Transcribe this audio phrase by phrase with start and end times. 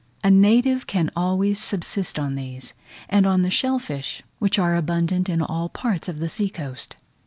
[0.23, 2.73] A native can always subsist on these,
[3.07, 6.95] and on the shell fish, which are abundant on all parts of the sea coast.